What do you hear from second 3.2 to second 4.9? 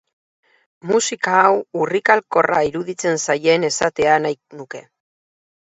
zaien esatea nahi nuke.